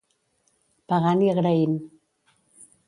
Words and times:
Pagant 0.93 1.21
i 1.27 1.31
agraint. 1.35 1.79